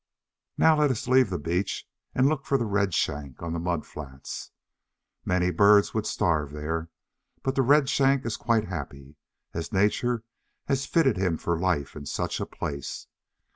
Now 0.57 0.79
let 0.79 0.89
us 0.89 1.07
leave 1.07 1.29
the 1.29 1.37
beach 1.37 1.87
and 2.15 2.27
look 2.27 2.47
for 2.47 2.57
the 2.57 2.65
Redshank 2.65 3.39
on 3.43 3.53
the 3.53 3.59
mud 3.59 3.85
flats. 3.85 4.49
Many 5.25 5.51
birds 5.51 5.93
would 5.93 6.07
starve 6.07 6.51
there, 6.53 6.89
but 7.43 7.53
the 7.53 7.61
Redshank 7.61 8.25
is 8.25 8.35
quite 8.35 8.65
happy, 8.67 9.15
as 9.53 9.71
Nature 9.71 10.23
has 10.65 10.87
fitted 10.87 11.17
him 11.17 11.37
for 11.37 11.53
his 11.53 11.61
life 11.61 11.95
in 11.95 12.07
such 12.07 12.39
a 12.39 12.47
place. 12.47 13.05